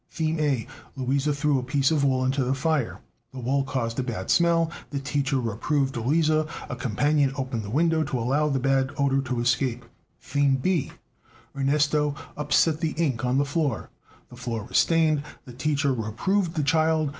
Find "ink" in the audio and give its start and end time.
12.97-13.23